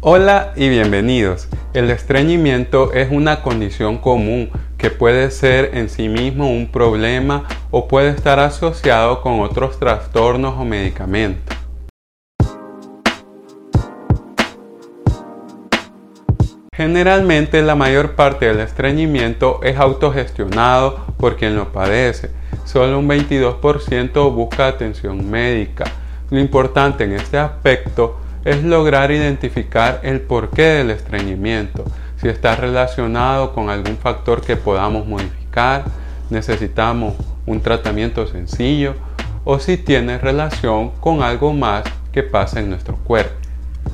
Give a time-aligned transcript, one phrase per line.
[0.00, 1.48] Hola y bienvenidos.
[1.74, 7.88] El estreñimiento es una condición común que puede ser en sí mismo un problema o
[7.88, 11.56] puede estar asociado con otros trastornos o medicamentos.
[16.72, 22.30] Generalmente la mayor parte del estreñimiento es autogestionado por quien lo padece.
[22.64, 25.86] Solo un 22% busca atención médica.
[26.30, 31.84] Lo importante en este aspecto es lograr identificar el porqué del estreñimiento,
[32.16, 35.84] si está relacionado con algún factor que podamos modificar,
[36.30, 37.12] necesitamos
[37.44, 38.94] un tratamiento sencillo
[39.44, 43.34] o si tiene relación con algo más que pasa en nuestro cuerpo.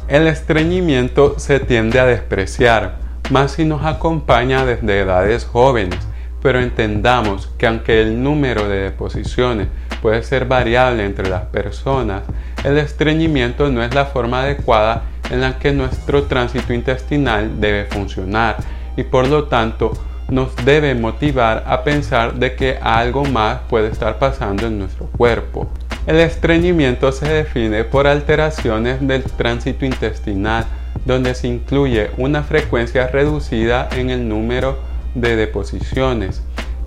[0.06, 2.98] El estreñimiento se tiende a despreciar,
[3.30, 5.98] más si nos acompaña desde edades jóvenes,
[6.40, 9.66] pero entendamos que aunque el número de deposiciones
[10.00, 12.22] puede ser variable entre las personas,
[12.64, 18.56] el estreñimiento no es la forma adecuada en la que nuestro tránsito intestinal debe funcionar
[18.96, 19.92] y por lo tanto
[20.28, 25.68] nos debe motivar a pensar de que algo más puede estar pasando en nuestro cuerpo.
[26.06, 30.64] El estreñimiento se define por alteraciones del tránsito intestinal,
[31.04, 34.78] donde se incluye una frecuencia reducida en el número
[35.14, 36.42] de deposiciones,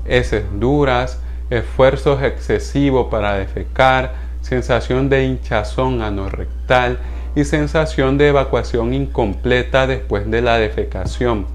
[0.05, 6.99] heces duras, esfuerzos excesivos para defecar, sensación de hinchazón anorrectal
[7.35, 11.45] y sensación de evacuación incompleta después de la defecación.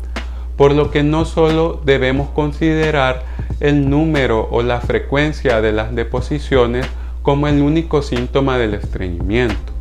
[0.58, 3.22] Por lo que no solo debemos considerar
[3.60, 6.86] el número o la frecuencia de las deposiciones,
[7.22, 9.72] como el único síntoma del estreñimiento.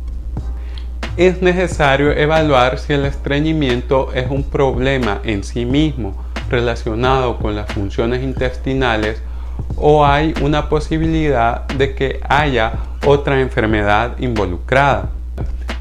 [1.16, 6.14] Es necesario evaluar si el estreñimiento es un problema en sí mismo
[6.48, 9.20] relacionado con las funciones intestinales
[9.76, 12.72] o hay una posibilidad de que haya
[13.04, 15.10] otra enfermedad involucrada.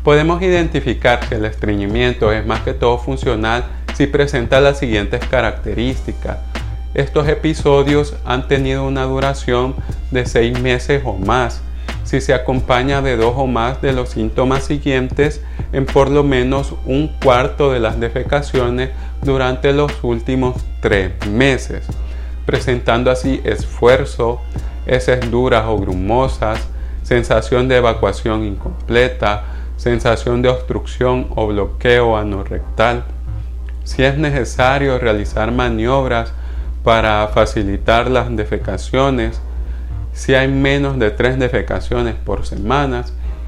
[0.03, 6.37] Podemos identificar si el estreñimiento es más que todo funcional si presenta las siguientes características.
[6.93, 9.75] Estos episodios han tenido una duración
[10.09, 11.61] de seis meses o más.
[12.03, 16.73] Si se acompaña de dos o más de los síntomas siguientes en por lo menos
[16.85, 18.89] un cuarto de las defecaciones
[19.21, 21.85] durante los últimos tres meses,
[22.45, 24.41] presentando así esfuerzo,
[24.85, 26.59] heces duras o grumosas,
[27.03, 29.43] sensación de evacuación incompleta,
[29.77, 33.03] sensación de obstrucción o bloqueo anorrectal.
[33.83, 36.33] Si es necesario realizar maniobras
[36.83, 39.41] para facilitar las defecaciones
[40.13, 43.05] si hay menos de tres defecaciones por semana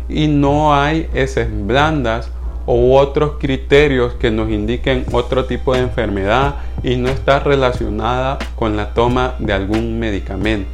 [0.08, 2.30] y no hay heces blandas
[2.66, 8.78] u otros criterios que nos indiquen otro tipo de enfermedad y no está relacionada con
[8.78, 10.70] la toma de algún medicamento.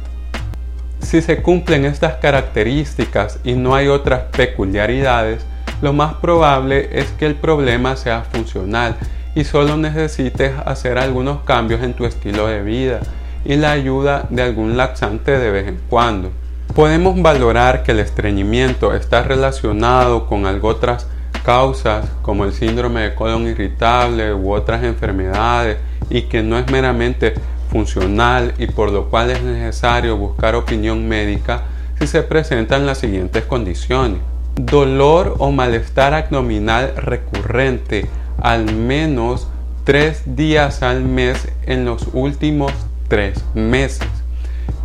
[1.00, 5.44] Si se cumplen estas características y no hay otras peculiaridades,
[5.82, 8.96] lo más probable es que el problema sea funcional
[9.34, 13.00] y solo necesites hacer algunos cambios en tu estilo de vida
[13.44, 16.30] y la ayuda de algún laxante de vez en cuando.
[16.74, 21.08] Podemos valorar que el estreñimiento está relacionado con algo otras
[21.50, 25.78] causas como el síndrome de colon irritable u otras enfermedades
[26.08, 27.34] y que no es meramente
[27.72, 31.62] funcional y por lo cual es necesario buscar opinión médica
[31.98, 34.20] si se presentan las siguientes condiciones.
[34.54, 38.06] Dolor o malestar abdominal recurrente
[38.40, 39.48] al menos
[39.82, 42.72] tres días al mes en los últimos
[43.08, 44.06] tres meses,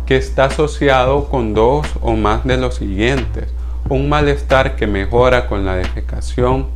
[0.04, 3.44] que está asociado con dos o más de los siguientes.
[3.88, 6.66] Un malestar que mejora con la defecación,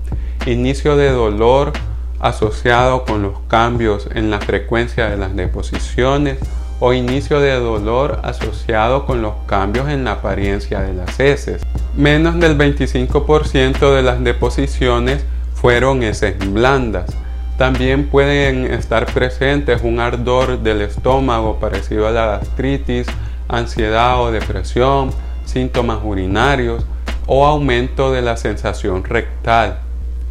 [0.47, 1.73] inicio de dolor
[2.21, 6.39] asociado con los cambios en la frecuencia de las deposiciones
[6.79, 11.63] o inicio de dolor asociado con los cambios en la apariencia de las heces.
[11.97, 17.11] Menos del 25% de las deposiciones fueron heces blandas.
[17.59, 23.09] También pueden estar presentes un ardor del estómago parecido a la gastritis,
[23.49, 25.11] ansiedad o depresión,
[25.45, 26.87] síntomas urinarios
[27.33, 29.79] o aumento de la sensación rectal.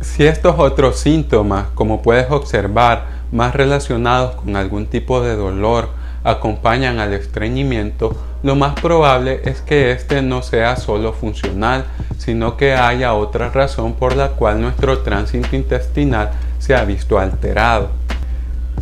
[0.01, 5.87] Si estos otros síntomas, como puedes observar, más relacionados con algún tipo de dolor,
[6.25, 11.85] acompañan al estreñimiento, lo más probable es que este no sea solo funcional,
[12.17, 17.91] sino que haya otra razón por la cual nuestro tránsito intestinal se ha visto alterado.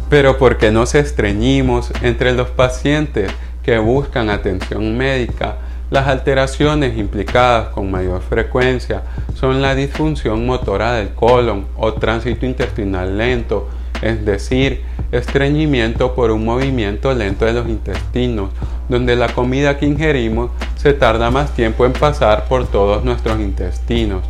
[0.09, 3.31] Pero ¿por qué nos estreñimos entre los pacientes
[3.61, 5.66] que buscan atención médica?
[5.89, 9.03] Las alteraciones implicadas con mayor frecuencia
[9.35, 13.69] son la disfunción motora del colon o tránsito intestinal lento,
[14.01, 18.49] es decir, estreñimiento por un movimiento lento de los intestinos,
[18.89, 24.23] donde la comida que ingerimos se tarda más tiempo en pasar por todos nuestros intestinos.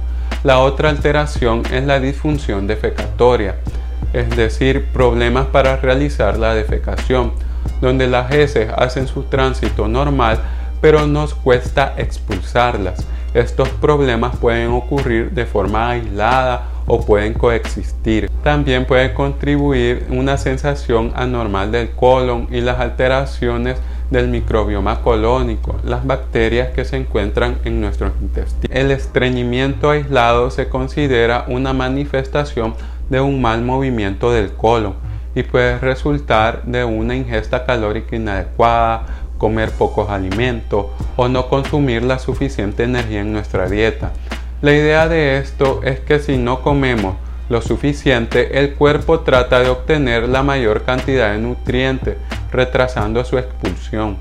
[0.43, 3.55] La otra alteración es la disfunción defecatoria,
[4.13, 7.33] es decir, problemas para realizar la defecación,
[7.81, 10.39] donde las heces hacen su tránsito normal,
[10.81, 13.05] pero nos cuesta expulsarlas.
[13.33, 18.29] Estos problemas pueden ocurrir de forma aislada o pueden coexistir.
[18.43, 23.77] También puede contribuir una sensación anormal del colon y las alteraciones
[24.09, 28.75] del microbioma colónico, las bacterias que se encuentran en nuestros intestinos.
[28.75, 32.73] El estreñimiento aislado se considera una manifestación
[33.09, 34.95] de un mal movimiento del colon
[35.35, 39.05] y puede resultar de una ingesta calórica inadecuada,
[39.37, 44.11] comer pocos alimentos o no consumir la suficiente energía en nuestra dieta.
[44.61, 47.15] La idea de esto es que si no comemos
[47.49, 52.17] lo suficiente, el cuerpo trata de obtener la mayor cantidad de nutrientes,
[52.51, 54.17] retrasando su expulsión.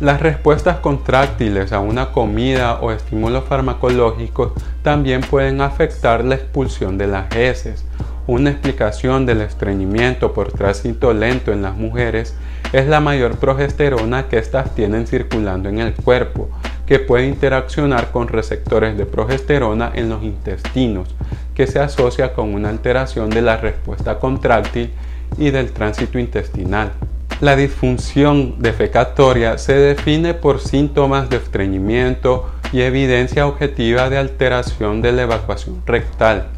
[0.00, 4.52] Las respuestas contráctiles a una comida o estímulos farmacológicos
[4.82, 7.84] también pueden afectar la expulsión de las heces.
[8.28, 12.36] Una explicación del estreñimiento por tránsito lento en las mujeres
[12.72, 16.48] es la mayor progesterona que éstas tienen circulando en el cuerpo,
[16.86, 21.12] que puede interaccionar con receptores de progesterona en los intestinos,
[21.56, 24.92] que se asocia con una alteración de la respuesta contráctil
[25.38, 26.92] y del tránsito intestinal.
[27.40, 35.12] La disfunción defecatoria se define por síntomas de estreñimiento y evidencia objetiva de alteración de
[35.12, 36.48] la evacuación rectal.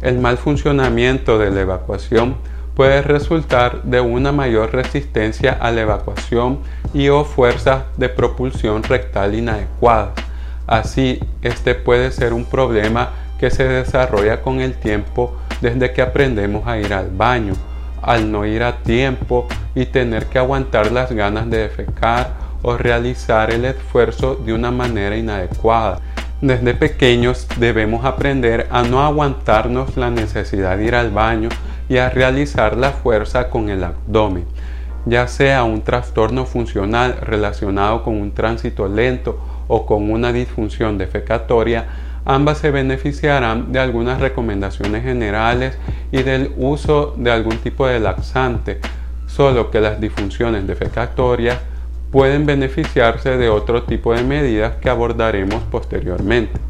[0.00, 2.36] El mal funcionamiento de la evacuación
[2.74, 6.60] puede resultar de una mayor resistencia a la evacuación
[6.94, 10.14] y o fuerzas de propulsión rectal inadecuadas.
[10.66, 16.66] Así, este puede ser un problema que se desarrolla con el tiempo desde que aprendemos
[16.66, 17.52] a ir al baño
[18.04, 23.52] al no ir a tiempo y tener que aguantar las ganas de defecar o realizar
[23.52, 26.00] el esfuerzo de una manera inadecuada.
[26.40, 31.48] Desde pequeños debemos aprender a no aguantarnos la necesidad de ir al baño
[31.88, 34.44] y a realizar la fuerza con el abdomen,
[35.06, 41.86] ya sea un trastorno funcional relacionado con un tránsito lento o con una disfunción defecatoria,
[42.24, 45.76] ambas se beneficiarán de algunas recomendaciones generales
[46.12, 48.80] y del uso de algún tipo de laxante,
[49.26, 51.58] solo que las disfunciones defecatorias
[52.10, 56.60] pueden beneficiarse de otro tipo de medidas que abordaremos posteriormente.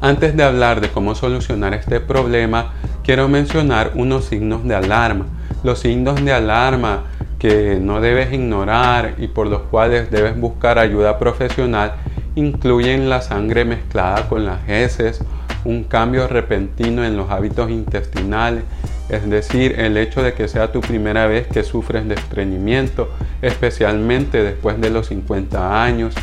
[0.00, 2.72] Antes de hablar de cómo solucionar este problema,
[3.04, 5.26] quiero mencionar unos signos de alarma.
[5.62, 7.04] Los signos de alarma
[7.38, 11.92] que no debes ignorar y por los cuales debes buscar ayuda profesional
[12.34, 15.22] incluyen la sangre mezclada con las heces,
[15.64, 18.64] un cambio repentino en los hábitos intestinales,
[19.08, 23.10] es decir, el hecho de que sea tu primera vez que sufres de estreñimiento,
[23.42, 26.14] especialmente después de los 50 años,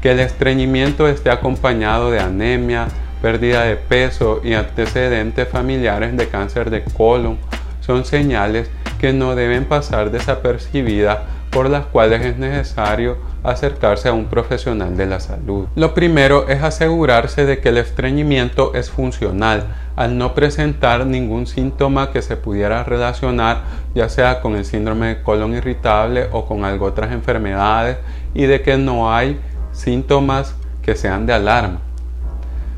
[0.00, 2.86] que el estreñimiento esté acompañado de anemia,
[3.20, 7.38] pérdida de peso y antecedentes familiares de cáncer de colon,
[7.80, 8.70] son señales
[9.00, 11.18] que no deben pasar desapercibidas
[11.50, 15.66] por las cuales es necesario acercarse a un profesional de la salud.
[15.74, 19.64] Lo primero es asegurarse de que el estreñimiento es funcional,
[19.94, 23.62] al no presentar ningún síntoma que se pudiera relacionar
[23.94, 27.96] ya sea con el síndrome de colon irritable o con algo otras enfermedades
[28.34, 29.40] y de que no hay
[29.72, 31.80] síntomas que sean de alarma.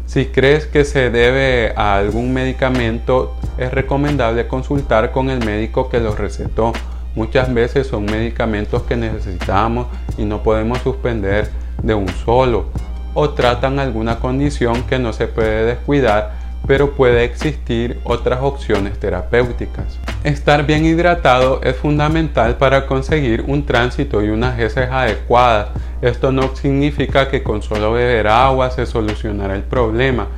[0.07, 6.01] Si crees que se debe a algún medicamento, es recomendable consultar con el médico que
[6.01, 6.73] lo recetó
[7.19, 11.51] Muchas veces son medicamentos que necesitamos y no podemos suspender
[11.83, 12.67] de un solo
[13.13, 19.99] o tratan alguna condición que no se puede descuidar pero puede existir otras opciones terapéuticas.
[20.23, 25.71] Estar bien hidratado es fundamental para conseguir un tránsito y unas heces adecuadas.
[26.01, 30.29] Esto no significa que con solo beber agua se solucionará el problema,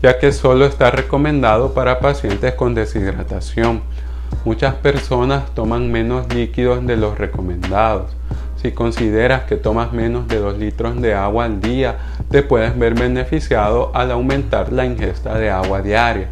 [0.00, 3.82] ya que solo está recomendado para pacientes con deshidratación.
[4.44, 8.16] Muchas personas toman menos líquidos de los recomendados.
[8.56, 11.96] Si consideras que tomas menos de 2 litros de agua al día,
[12.30, 16.28] te puedes ver beneficiado al aumentar la ingesta de agua diaria.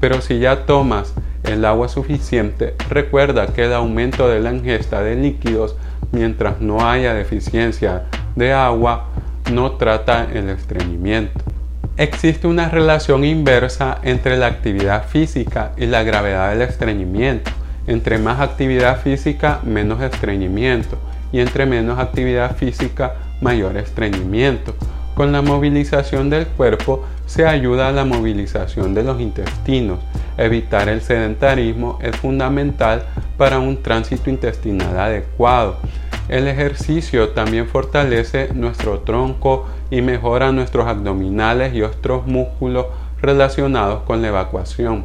[0.00, 1.12] Pero si ya tomas
[1.44, 5.76] el agua suficiente, recuerda que el aumento de la ingesta de líquidos
[6.12, 9.06] mientras no haya deficiencia de agua
[9.52, 11.55] no trata el estreñimiento.
[11.98, 17.50] Existe una relación inversa entre la actividad física y la gravedad del estreñimiento.
[17.86, 20.98] Entre más actividad física, menos estreñimiento.
[21.32, 24.74] Y entre menos actividad física, mayor estreñimiento.
[25.14, 29.98] Con la movilización del cuerpo se ayuda a la movilización de los intestinos.
[30.36, 33.06] Evitar el sedentarismo es fundamental
[33.38, 35.78] para un tránsito intestinal adecuado.
[36.28, 42.86] El ejercicio también fortalece nuestro tronco y mejora nuestros abdominales y otros músculos
[43.22, 45.04] relacionados con la evacuación.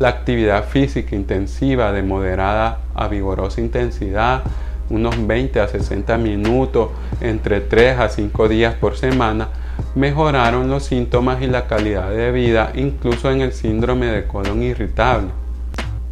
[0.00, 4.42] La actividad física intensiva de moderada a vigorosa intensidad,
[4.90, 9.48] unos 20 a 60 minutos entre 3 a 5 días por semana,
[9.94, 15.28] mejoraron los síntomas y la calidad de vida incluso en el síndrome de colon irritable.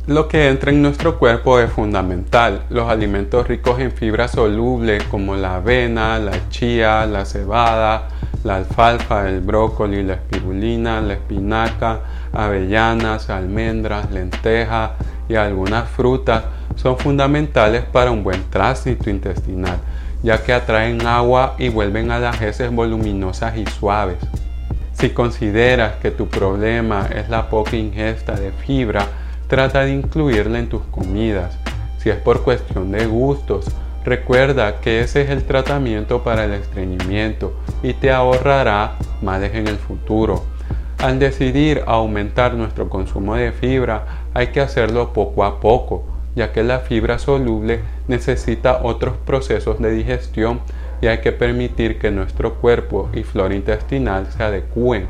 [0.07, 2.63] Lo que entra en nuestro cuerpo es fundamental.
[2.71, 8.07] Los alimentos ricos en fibra soluble como la avena, la chía, la cebada,
[8.45, 14.93] la alfalfa, el brócoli, la espirulina, la espinaca, avellanas, almendras, lentejas
[15.29, 16.45] y algunas frutas
[16.77, 19.79] son fundamentales para un buen tránsito intestinal,
[20.23, 24.19] ya que atraen agua y vuelven a las heces voluminosas y suaves.
[24.93, 29.05] Si consideras que tu problema es la poca ingesta de fibra,
[29.49, 31.57] Trata de incluirla en tus comidas.
[31.99, 33.67] Si es por cuestión de gustos,
[34.05, 39.77] recuerda que ese es el tratamiento para el estreñimiento y te ahorrará males en el
[39.77, 40.45] futuro.
[40.99, 46.65] Al decidir aumentar nuestro consumo de fibra, hay que hacerlo poco a poco, ya que
[46.65, 50.61] la fibra soluble necesita otros procesos de digestión
[51.01, 55.07] y hay que permitir que nuestro cuerpo y flora intestinal se adecúen.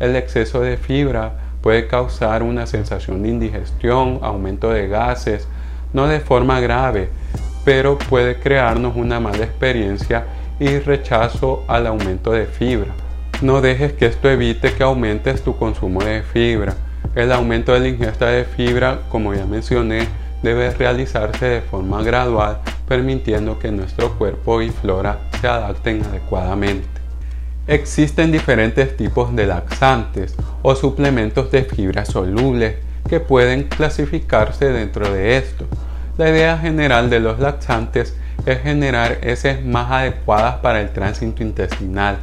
[0.00, 5.46] El exceso de fibra puede causar una sensación de indigestión, aumento de gases,
[5.92, 7.10] no de forma grave,
[7.64, 10.26] pero puede crearnos una mala experiencia
[10.58, 12.92] y rechazo al aumento de fibra.
[13.42, 16.74] No dejes que esto evite que aumentes tu consumo de fibra.
[17.14, 20.06] El aumento de la ingesta de fibra, como ya mencioné,
[20.42, 26.99] debe realizarse de forma gradual, permitiendo que nuestro cuerpo y flora se adapten adecuadamente.
[27.70, 32.74] Existen diferentes tipos de laxantes o suplementos de fibra solubles
[33.08, 35.66] que pueden clasificarse dentro de esto.
[36.18, 42.18] La idea general de los laxantes es generar heces más adecuadas para el tránsito intestinal,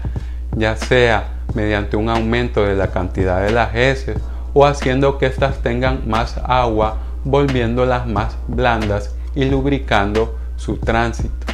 [0.57, 4.17] ya sea mediante un aumento de la cantidad de las heces
[4.53, 11.47] o haciendo que éstas tengan más agua, volviéndolas más blandas y lubricando su tránsito.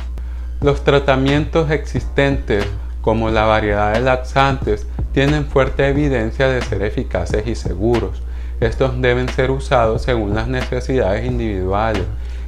[0.62, 2.66] Los tratamientos existentes
[3.04, 8.24] como la variedad de laxantes, tienen fuerte evidencia de ser eficaces y seguros.
[8.62, 12.04] Estos deben ser usados según las necesidades individuales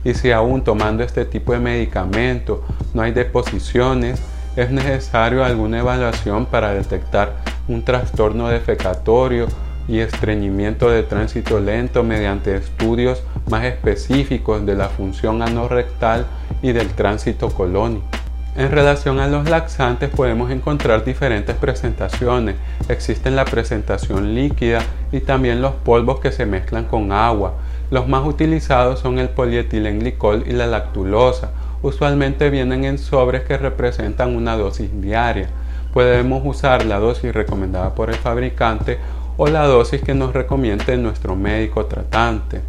[0.05, 4.21] y si aún tomando este tipo de medicamento no hay deposiciones,
[4.55, 7.33] es necesario alguna evaluación para detectar
[7.67, 9.47] un trastorno defecatorio
[9.89, 16.25] y estreñimiento de tránsito lento mediante estudios más específicos de la función anorrectal
[16.61, 18.14] y del tránsito colónico.
[18.57, 22.55] En relación a los laxantes podemos encontrar diferentes presentaciones.
[22.87, 24.79] Existen la presentación líquida
[25.11, 27.55] y también los polvos que se mezclan con agua.
[27.91, 31.51] Los más utilizados son el polietilenglicol y la lactulosa.
[31.81, 35.49] Usualmente vienen en sobres que representan una dosis diaria.
[35.93, 38.99] Podemos usar la dosis recomendada por el fabricante
[39.35, 42.61] o la dosis que nos recomiende nuestro médico tratante.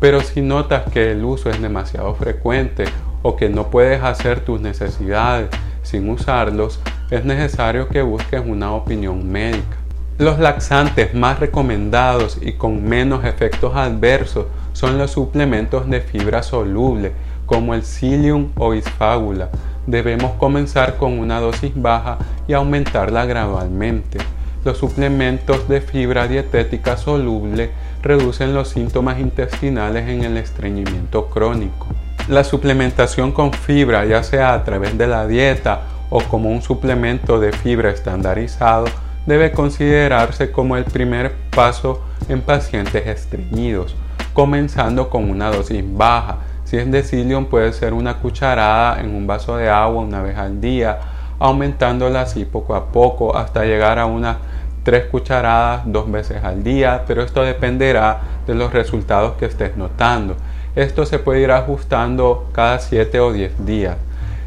[0.00, 2.86] Pero si notas que el uso es demasiado frecuente
[3.22, 5.48] o que no puedes hacer tus necesidades
[5.82, 9.76] sin usarlos, es necesario que busques una opinión médica.
[10.18, 17.12] Los laxantes más recomendados y con menos efectos adversos son los suplementos de fibra soluble,
[17.46, 19.48] como el psyllium o isfágula.
[19.86, 24.18] Debemos comenzar con una dosis baja y aumentarla gradualmente.
[24.64, 27.70] Los suplementos de fibra dietética soluble
[28.02, 31.86] reducen los síntomas intestinales en el estreñimiento crónico.
[32.28, 35.80] La suplementación con fibra, ya sea a través de la dieta
[36.10, 38.84] o como un suplemento de fibra estandarizado,
[39.24, 43.96] debe considerarse como el primer paso en pacientes estreñidos,
[44.34, 46.40] comenzando con una dosis baja.
[46.64, 50.36] Si es de psyllium puede ser una cucharada en un vaso de agua una vez
[50.36, 50.98] al día,
[51.38, 54.36] aumentándola así poco a poco hasta llegar a unas
[54.82, 60.36] tres cucharadas dos veces al día, pero esto dependerá de los resultados que estés notando.
[60.78, 63.96] Esto se puede ir ajustando cada 7 o 10 días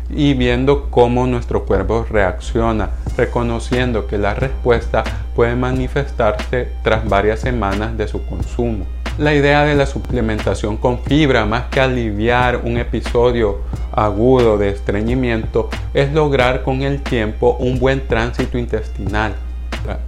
[0.10, 5.04] y viendo cómo nuestro cuerpo reacciona, reconociendo que la respuesta
[5.36, 8.86] puede manifestarse tras varias semanas de su consumo.
[9.18, 13.60] La idea de la suplementación con fibra, más que aliviar un episodio
[13.92, 19.34] agudo de estreñimiento, es lograr con el tiempo un buen tránsito intestinal.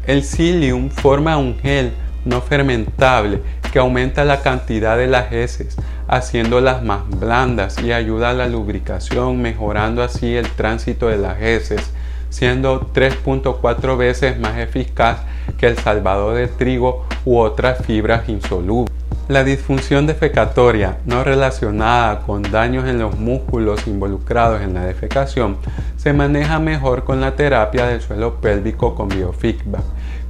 [0.07, 1.91] El psyllium forma un gel
[2.23, 3.41] no fermentable
[3.73, 5.75] que aumenta la cantidad de las heces,
[6.07, 11.91] haciéndolas más blandas y ayuda a la lubricación, mejorando así el tránsito de las heces,
[12.29, 15.19] siendo 3.4 veces más eficaz
[15.57, 18.93] que el salvado de trigo u otras fibras insolubles.
[19.29, 25.57] La disfunción defecatoria no relacionada con daños en los músculos involucrados en la defecación
[25.95, 29.83] se maneja mejor con la terapia del suelo pélvico con biofeedback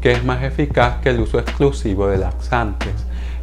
[0.03, 2.93] que es más eficaz que el uso exclusivo de laxantes.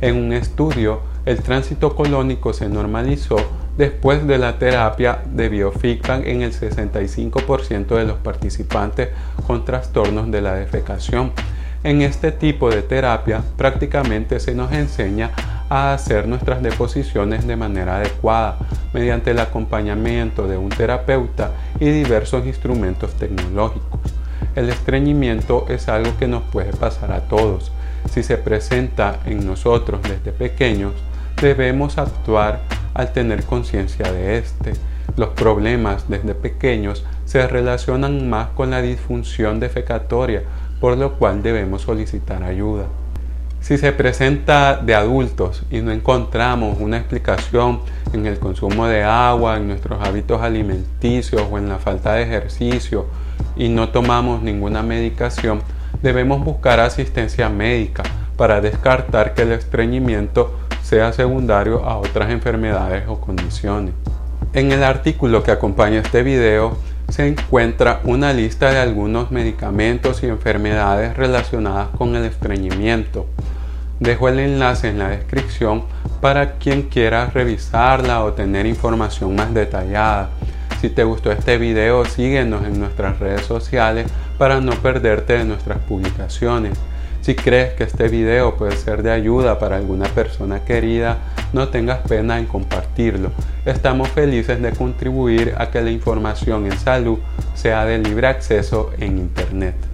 [0.02, 3.36] En un estudio, el tránsito colónico se normalizó
[3.76, 9.08] después de la terapia de biofeedback en el 65% de los participantes
[9.46, 11.32] con trastornos de la defecación.
[11.82, 15.30] En este tipo de terapia prácticamente se nos enseña
[15.70, 18.58] a hacer nuestras deposiciones de manera adecuada
[18.92, 24.00] mediante el acompañamiento de un terapeuta y diversos instrumentos tecnológicos.
[24.56, 27.72] El estreñimiento es algo que nos puede pasar a todos.
[28.10, 30.92] Si se presenta en nosotros desde pequeños,
[31.40, 32.60] debemos actuar
[32.94, 34.72] al tener conciencia de este.
[35.16, 40.42] Los problemas desde pequeños se relacionan más con la disfunción defecatoria,
[40.80, 42.86] por lo cual debemos solicitar ayuda.
[43.60, 47.80] Si se presenta de adultos y no encontramos una explicación
[48.12, 53.06] en el consumo de agua, en nuestros hábitos alimenticios o en la falta de ejercicio
[53.56, 55.60] y no tomamos ninguna medicación,
[56.02, 58.02] debemos buscar asistencia médica
[58.36, 60.59] para descartar que el estreñimiento
[60.90, 63.94] sea secundario a otras enfermedades o condiciones.
[64.52, 66.76] En el artículo que acompaña este video
[67.08, 73.26] se encuentra una lista de algunos medicamentos y enfermedades relacionadas con el estreñimiento.
[74.00, 75.84] Dejo el enlace en la descripción
[76.20, 80.30] para quien quiera revisarla o tener información más detallada.
[80.80, 85.78] Si te gustó este video, síguenos en nuestras redes sociales para no perderte de nuestras
[85.78, 86.76] publicaciones.
[87.20, 91.18] Si crees que este video puede ser de ayuda para alguna persona querida,
[91.52, 93.30] no tengas pena en compartirlo.
[93.66, 97.18] Estamos felices de contribuir a que la información en salud
[97.54, 99.89] sea de libre acceso en Internet.